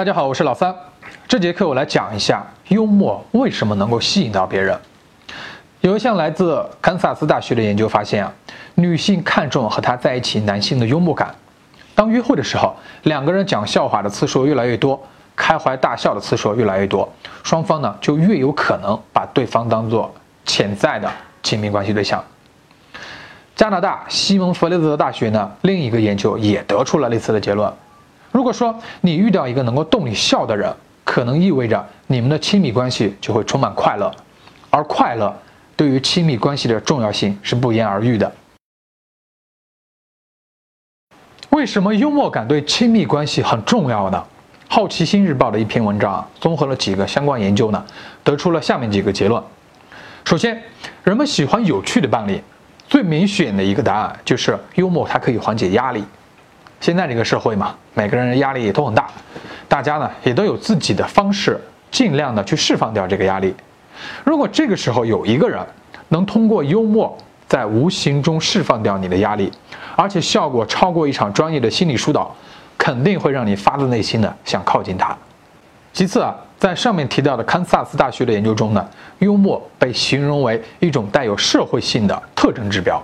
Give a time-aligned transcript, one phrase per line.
[0.00, 0.74] 大家好，我是老三。
[1.28, 4.74] 这节课我来讲一下幽默为什么能够吸引到别人。
[5.82, 8.32] 有一项来自堪萨斯大学的研究发现啊，
[8.76, 11.34] 女性看重和她在一起男性的幽默感。
[11.94, 14.98] 当约会的时候，两个人讲笑话的次数越来越多，
[15.36, 17.06] 开怀大笑的次数越来越多，
[17.42, 20.10] 双方呢就越有可能把对方当做
[20.46, 21.12] 潜在的
[21.42, 22.24] 亲密关系对象。
[23.54, 27.70] 加拿大西蒙弗雷泽大学呢另一个研究也得出了类似的结论。
[28.32, 30.74] 如果说你遇到一个能够逗你笑的人，
[31.04, 34.14] 可能意味着你们的亲密关系就会充满快乐，
[34.70, 35.36] 而快乐
[35.76, 38.32] 对于亲密关系的重要性是不言而喻的。
[41.50, 44.24] 为什么幽默感对亲密关系很重要呢？
[44.68, 47.84] 好奇心日报的一篇文章啊，综合了几个相关研究呢，
[48.22, 49.42] 得出了下面几个结论。
[50.24, 50.62] 首先，
[51.02, 52.40] 人们喜欢有趣的伴侣，
[52.86, 56.04] 最明显的一个答案就是幽默，它可以缓解压力。
[56.80, 59.06] 现在这个社会嘛，每个人的压力都很大，
[59.68, 63.54] 大家呢也都有自己的方式，尽量的去释放掉这个压力。
[64.24, 65.60] 如果这个时候有一个人
[66.08, 69.52] 能通过幽默在无形中释放掉你的压力，
[69.94, 72.34] 而且效果超过一场专业的心理疏导，
[72.78, 75.14] 肯定会让你发自内心的想靠近他。
[75.92, 83.02] 其次啊，在上面提到的堪萨斯大学的研究中呢，幽默被形容为一种带有社会性的特征指标。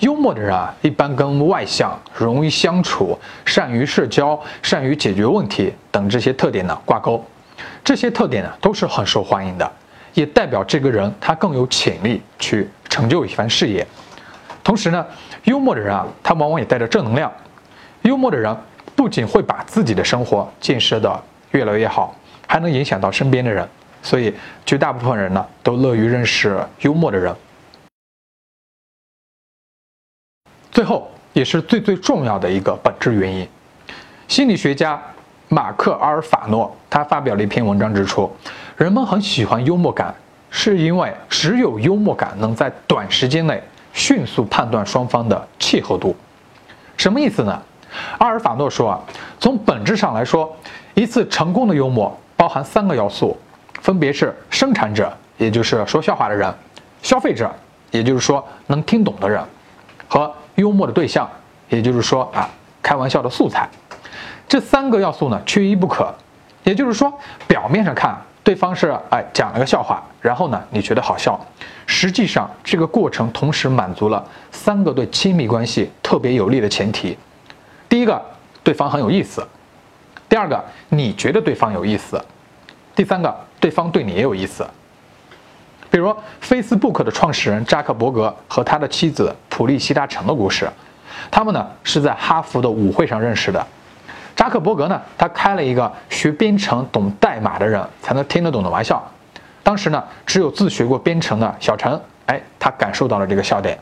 [0.00, 7.24] 幽默的人啊，一般跟外向、容易相处、善于社交、善于解决问题等这些特点呢挂钩。
[7.84, 9.72] 这些特点呢都是很受欢迎的，
[10.14, 13.86] 也代表这个人他更有潜力去成就一番事业。
[14.62, 15.06] 同时呢，
[15.44, 17.30] 幽默的人啊，他往往也带着正能量。
[18.02, 18.54] 幽默的人
[18.96, 21.22] 不仅会把自己的生活建设的
[21.52, 22.14] 越来越好，
[22.46, 23.66] 还能影响到身边的人。
[24.02, 24.34] 所以，
[24.66, 27.34] 绝大部分人呢都乐于认识幽默的人。
[30.74, 33.48] 最后也是最最重要的一个本质原因，
[34.26, 35.00] 心理学家
[35.48, 38.28] 马克阿尔法诺他发表了一篇文章指出，
[38.76, 40.12] 人们很喜欢幽默感，
[40.50, 46.16] 是因为只有幽默感能在短时间内迅速判断双方的契合度。
[46.96, 47.62] 什么意思呢？
[48.18, 49.00] 阿尔法诺说啊，
[49.38, 50.52] 从本质上来说，
[50.94, 53.38] 一次成功的幽默包含三个要素，
[53.80, 56.52] 分别是生产者，也就是说笑话的人；
[57.00, 57.48] 消费者，
[57.92, 59.40] 也就是说能听懂的人；
[60.08, 61.28] 和幽默的对象，
[61.68, 62.48] 也就是说啊，
[62.82, 63.68] 开玩笑的素材，
[64.48, 66.14] 这三个要素呢，缺一不可。
[66.62, 67.12] 也就是说，
[67.46, 71.38] 表面上看对方是哎讲了个笑话，然后呢你觉得好笑，
[71.86, 77.18] 实际上这个过程同时满足了三个对亲密关系特别有利的前提：
[77.86, 78.20] 第一个，
[78.62, 79.42] 对方很有意思；
[80.26, 82.16] 第二个，你觉得对方有意思；
[82.94, 84.66] 第三个，对方对你也有意思。
[85.94, 86.12] 比如
[86.42, 90.68] ，Facebook 的创始人扎克伯格和他的妻子普利希达城的故事。
[91.30, 93.64] 他们呢是在哈佛的舞会上认识的。
[94.34, 99.00] 扎克伯格呢，他开了一个学编程、懂代码的人才能听得懂的玩笑。
[99.62, 103.78] 当时呢，只有自学过编程的小陈，哎，他感受到了这个笑点，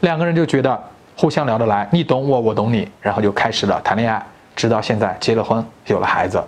[0.00, 0.82] 两个人就觉得
[1.14, 6.42] 互相聊得来，你懂我，我懂你，然后就开始了谈恋爱，直到现在结了婚，有了孩子。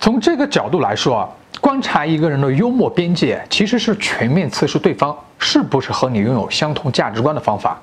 [0.00, 1.28] 从这个角度来说啊。
[1.60, 7.76] 观察一个人的幽默边界，其实是全面测试对方是不是和你拥有相同价值观的方法。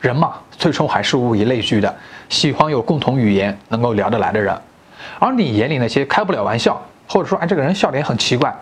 [0.00, 1.92] 人嘛，最终还是物以类聚的，
[2.28, 4.56] 喜欢有共同语言、能够聊得来的人。
[5.18, 8.54] 而你眼里那些开不了玩笑，或者说哎这个人笑点很奇怪，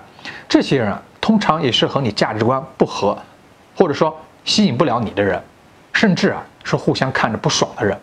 [0.49, 3.17] 这些人通常也是和你价值观不合，
[3.77, 4.17] 或者说
[4.47, 5.39] 吸引不了你的人，
[5.93, 7.97] 甚至啊是互相看着不爽的人。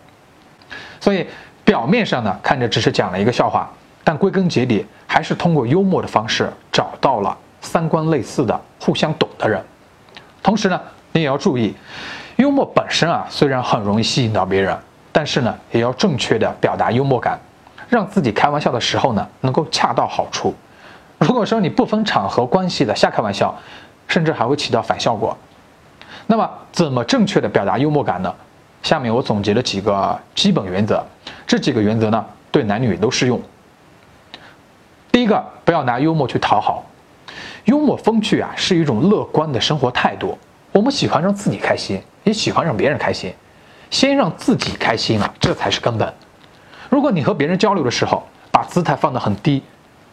[1.00, 1.26] 所以
[1.64, 3.68] 表面上呢，看着只是讲了一个笑话。
[4.06, 9.60] 但归根结底，还是通过幽默的方式找到了三观类似的、互相懂的人。
[10.44, 10.80] 同时呢，
[11.10, 11.74] 你也要注意，
[12.36, 14.78] 幽默本身啊，虽然很容易吸引到别人，
[15.10, 17.36] 但是呢，也要正确的表达幽默感，
[17.88, 20.54] 让自己开玩笑的时候呢，能够恰到好处。
[21.18, 23.52] 如果说你不分场合关系的瞎开玩笑，
[24.06, 25.36] 甚至还会起到反效果。
[26.28, 28.32] 那么，怎么正确的表达幽默感呢？
[28.84, 31.04] 下面我总结了几个基本原则，
[31.44, 33.40] 这几个原则呢，对男女都适用。
[35.16, 36.84] 第一个，不要拿幽默去讨好，
[37.64, 40.36] 幽默风趣啊，是一种乐观的生活态度。
[40.72, 43.32] 我们喜欢让自己开心，也喜欢让别人开心，
[43.90, 46.12] 先让自己开心啊，这才是根本。
[46.90, 49.62] 如果你和别人交流的时候，把姿态放得很低，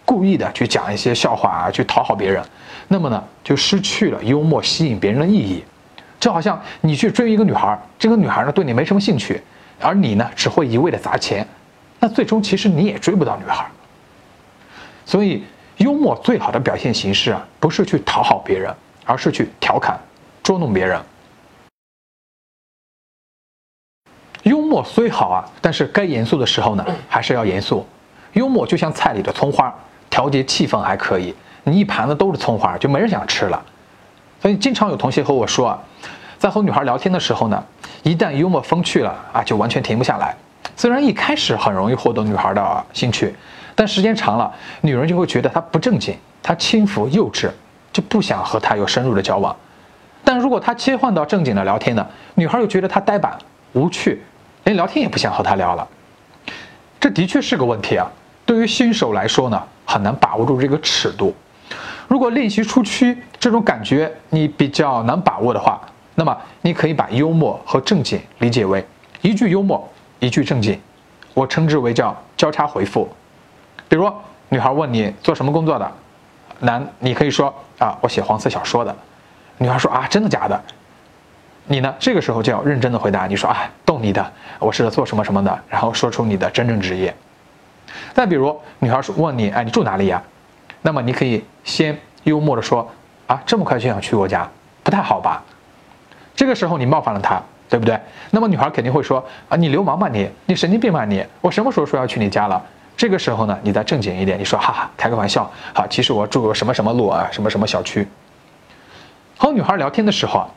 [0.05, 2.41] 故意的去讲一些笑话啊，去讨好别人，
[2.87, 5.65] 那么呢，就失去了幽默吸引别人的意义。
[6.17, 9.43] 就好像你去追一个女孩，这个女孩呢对你没什么兴趣，
[9.81, 11.45] 而你呢只会一味的砸钱，
[11.99, 13.67] 那最终其实你也追不到女孩。
[15.05, 15.43] 所以，
[15.77, 18.73] 幽默最好的表现形式啊，不是去讨好别人，
[19.05, 19.99] 而是去调侃、
[20.41, 21.01] 捉弄别人。
[24.43, 27.85] 幽默虽好啊，但是该严肃的时候呢，还是要严肃。
[28.33, 29.73] 幽默就像菜里的葱花，
[30.09, 31.33] 调节气氛还可以。
[31.63, 33.63] 你一盘子都是葱花，就没人想吃了。
[34.41, 35.79] 所以经常有同学和我说啊，
[36.37, 37.63] 在和女孩聊天的时候呢，
[38.03, 40.35] 一旦幽默风趣了啊，就完全停不下来。
[40.75, 43.33] 虽然一开始很容易获得女孩的兴趣，
[43.75, 47.49] 但时间长了，女人就会觉得他不正经，他轻浮幼稚，
[47.91, 49.55] 就不想和他有深入的交往。
[50.23, 52.05] 但如果他切换到正经的聊天呢，
[52.35, 53.37] 女孩又觉得他呆板
[53.73, 54.23] 无趣，
[54.63, 55.87] 连聊天也不想和他聊了。
[56.99, 58.09] 这的确是个问题啊！
[58.45, 61.35] 对于新手来说呢，很难把握住这个尺度。
[62.07, 65.81] 如果练习初期这种感觉你比较难把握的话，
[66.15, 68.85] 那么你可以把幽默和正经理解为
[69.21, 69.89] 一句幽默，
[70.23, 70.79] 一句正经，
[71.33, 73.09] 我称之为叫交叉回复。
[73.89, 74.09] 比如
[74.47, 75.91] 女孩问你做什么工作的，
[76.59, 78.95] 男你可以说啊，我写黄色小说的。
[79.57, 80.63] 女孩说啊，真的假的？
[81.65, 81.93] 你呢？
[81.99, 87.13] 这个时候就要认真的回答，你说啊，逗你的，我是做什么什么的，然后说出你的真正职业。
[88.13, 90.23] 再比如，女孩说问你，哎，你住哪里呀？
[90.81, 92.89] 那么你可以先幽默的说，
[93.27, 94.49] 啊，这么快就想去我家，
[94.83, 95.43] 不太好吧？
[96.33, 97.41] 这个时候你冒犯了她，
[97.73, 97.99] 对不对？
[98.29, 99.17] 那么女孩肯定会说，
[99.49, 102.63] 啊，你流氓吧你，你神经病吧你，我什么时候说要去你家了？
[102.95, 108.07] 这个时候呢，你再正经一点，你说，哈哈，开个玩笑，好，其实我住什么什么路啊，什么什么小区。
[109.39, 110.47] 和女孩聊天的时候啊，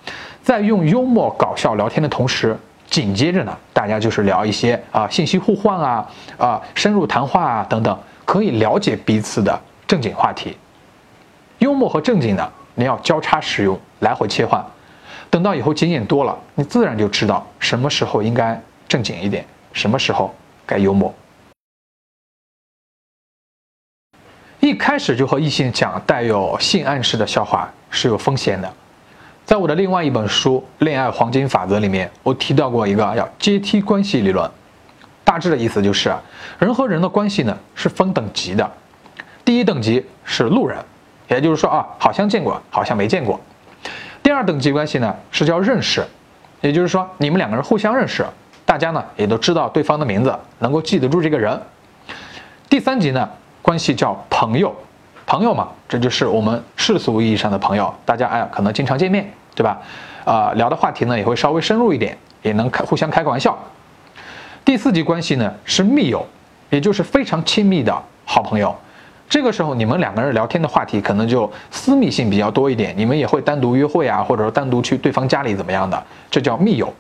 [0.43, 2.55] 在用幽默搞笑聊天的同时，
[2.91, 10.55] 紧接着呢，大家就是聊一些啊信息互换啊啊深入谈话啊等等，可以了解彼此的正经话题。
[11.61, 14.63] 幽默和正经呢，你要交叉使用，来回切换。
[15.31, 20.34] 等到以后经验多了，你自然就知道什么时候应该正经一点，什么时候
[20.64, 21.14] 该幽默。
[24.61, 28.73] 一开始就和异性讲带有性暗示的笑话是有风险的。
[29.44, 34.50] 在我的另外一本书《恋爱黄金法则》里面，我提到过一个叫阶梯关系理论。
[35.22, 36.12] 大致的意思就是，
[36.58, 38.69] 人和人的关系呢是分等级的。
[39.44, 40.79] 第一等级是路人，
[41.29, 43.40] 也就是说啊，好像见过，好像没见过。
[44.26, 46.05] 第二等级关系呢是叫认识，
[46.61, 48.26] 也就是说你们两个人互相认识，
[48.64, 51.56] 大家呢也都知道对方的名字，能够记得住这个人。
[52.69, 53.31] 第三级呢？
[53.62, 54.75] 关系叫朋友，
[55.26, 57.94] 朋友嘛，这就是我们世俗意义上的朋友。
[58.05, 59.78] 大家哎，可能经常见面，对吧？
[60.25, 63.56] 啊，聊的话题呢也会稍微深入一点，也能开互相开个玩笑。
[64.64, 66.26] 第四级关系呢是密友，
[66.70, 68.75] 也就是非常亲密的好朋友。
[69.28, 76.00] 这个时候你们两个人聊天的话题可能就私密性比较多一点，你们也会单独约会啊，或者说单独去对方家里怎么样的，
[76.31, 76.93] 这叫密友。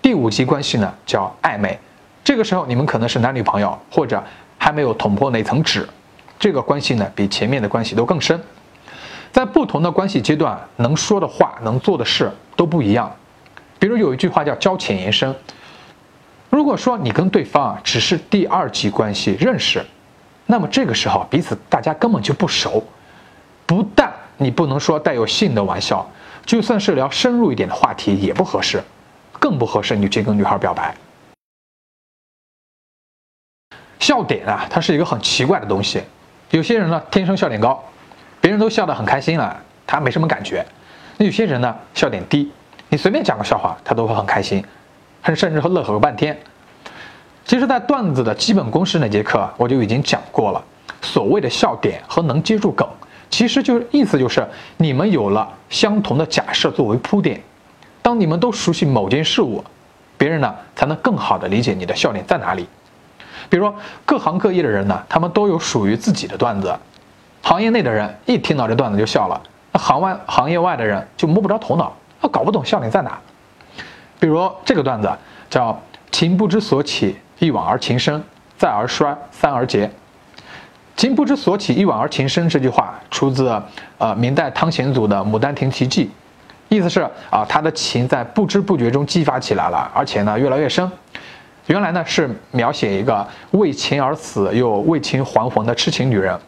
[0.00, 1.78] 第五级关系呢叫暧昧，
[2.22, 4.22] 这个时候你们可能是男女朋友，或者
[4.58, 5.88] 还没有捅破那层纸。
[6.38, 8.38] 这个关系呢，比前面的关系都更深，
[9.30, 13.10] 在不同的关系阶段，能说的话、能做的事都不一样。
[13.78, 15.34] 比如有一句话叫“交浅言深”。
[16.50, 19.82] 如果说你跟对方啊只是第二级关系认识，
[20.52, 22.84] 那么这个时候彼此大家根本就不熟，
[23.64, 26.06] 不但你不能说带有性的玩笑，
[26.44, 28.84] 就算是聊深入一点的话题也不合适，
[29.40, 30.94] 更不合适你去跟女孩表白。
[33.98, 36.02] 笑点啊，它是一个很奇怪的东西。
[36.50, 37.82] 有些人呢天生笑点高，
[38.38, 40.62] 别人都笑得很开心了，他没什么感觉。
[41.16, 42.52] 那有些人呢笑点低，
[42.90, 44.62] 你随便讲个笑话，他都会很开心，
[45.34, 46.38] 甚至会乐呵个半天。
[47.44, 50.64] 其实，在段子的基本公式那节课我就已经讲过了。
[51.02, 52.88] 所谓的笑点和能接住梗，
[53.28, 54.46] 其实就是意思就是
[54.76, 57.42] 你们有了相同的假设作为铺垫。
[58.00, 59.62] 当你们都熟悉某件事物，
[60.16, 62.66] 别人呢才能更好的理解你的笑点在哪里。
[63.50, 63.74] 比如说，
[64.06, 66.72] 各行各业的人呢，他们都有属于自己的段子。
[67.42, 73.18] 行业内的人一听到这段子就笑了，那行外行业外的人就摸不着头脑，他搞不懂笑点在哪。
[74.20, 75.10] 比如这个段子
[75.50, 75.76] 叫
[76.12, 78.22] “情不知所起，一往而情深，
[78.56, 79.90] 再而衰，三而竭”。
[80.94, 83.60] 情不知所起，一往而情深这句话出自
[83.98, 86.04] 呃明代汤显祖的《牡丹亭题记》，
[86.68, 90.88] 意思是啊，他的情在不知不觉中激发起来了，而且呢越来越深。
[91.66, 96.38] 原来呢是描写一个为情而死又为情还魂的痴情女人，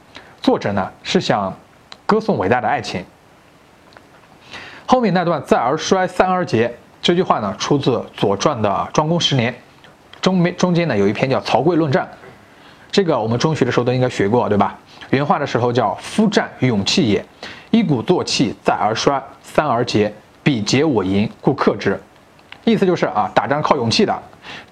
[0.40, 1.52] 作者呢是想
[2.06, 3.04] 歌颂伟大的爱情。
[4.86, 9.54] 后面那段再而衰三而竭这句话呢出自《左传》的庄公十年，
[10.24, 12.02] 中没中间呢有一篇叫《曹刿论战》，
[12.90, 14.74] 这个我们中学的时候都应该学过，对吧？
[15.10, 17.22] 原话的时候叫夫战勇气也，
[17.70, 20.10] 一鼓作气再而衰三而竭，
[20.42, 22.00] 彼竭我盈故克之。
[22.64, 24.22] 意思就是啊，打仗靠勇气的。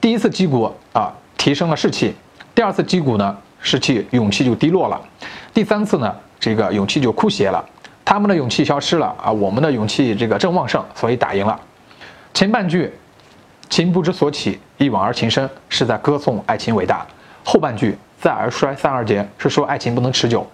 [0.00, 2.14] 第一次击鼓啊，提升了士气；
[2.54, 4.98] 第二次击鼓呢，士气勇气就低落了；
[5.52, 7.62] 第三次呢，这个勇气就枯竭了。
[8.06, 11.60] 他们的勇气消失了啊，我们的勇气这个正旺盛，所以打赢了。
[12.32, 12.90] 前半句
[13.72, 17.06] “情不知所起，一往而情深”是在歌颂爱情伟大；
[17.42, 20.46] 后半句“再而衰，三而竭，是说爱情不能持久。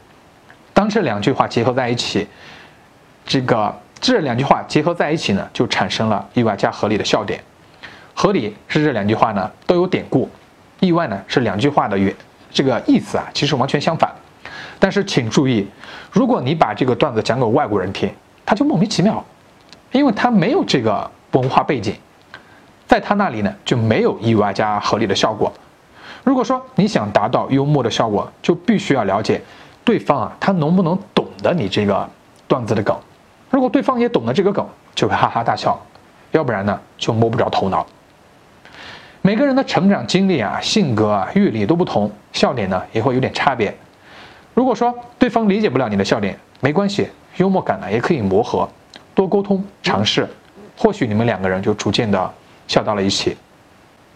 [0.72, 2.28] 当这两句话结合在一起，
[3.26, 7.42] 这个这两句话结合在一起呢，就产生了意外加合理的笑点。
[8.14, 10.30] 合理是这两句话呢都有典故，
[10.78, 12.14] 意外呢是两句话的原
[12.52, 14.14] 这个意思啊，其实完全相反。
[14.78, 15.66] 但是请注意，
[16.12, 18.08] 如果你把这个段子讲给外国人听，
[18.46, 19.24] 他就莫名其妙，
[19.90, 21.96] 因为他没有这个文化背景，
[22.88, 25.52] 在他那里呢就没有意外加合理的效果。
[26.24, 29.40] 如果说你想达到幽默的效果，就必须要了解
[29.84, 32.08] 对方啊，他能不能懂得你这个
[32.48, 32.96] 段子的梗。
[33.50, 35.72] 如果对方也懂得这个梗，就会哈哈大笑；
[36.32, 37.86] 要不然呢，就摸不着头脑。
[39.20, 43.74] 每个人的成长经历啊、性格啊、阅历都不同，笑点呢也会有点差别。
[44.54, 48.68] 如果说对方理解不了你的笑点，没关系，幽默感呢也可以磨合，
[49.14, 50.28] 多沟通尝试，
[50.76, 52.30] 或许你们两个人就逐渐的
[52.68, 53.36] 笑到了一起。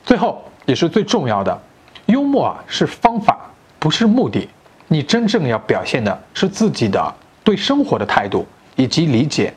[0.04, 1.60] 最后也是最重要的。
[2.06, 3.40] 幽默啊是方法，
[3.80, 4.48] 不是目的。
[4.88, 9.52] 你真正要表现的是自己的对生活的态度以及理解，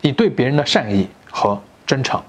[0.00, 2.20] 你对别人的善意和真诚。